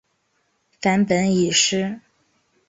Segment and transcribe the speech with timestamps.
[0.81, 1.99] 梵本已失。